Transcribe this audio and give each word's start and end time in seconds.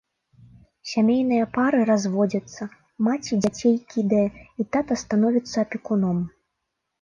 Сямейныя 0.91 1.45
пары 1.57 1.81
разводзяцца, 1.89 2.67
маці 3.09 3.33
дзяцей 3.43 3.75
кідае 3.93 4.25
і 4.41 4.61
тата 4.77 4.93
становіцца 5.03 5.55
апекуном. 5.67 6.17